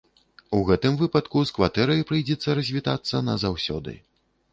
[0.59, 3.93] У гэтым выпадку з кватэрай прыйдзецца развітацца назаўсёды.